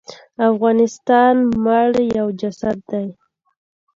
[0.51, 3.07] افغانستان مړ دی یو جسد دی.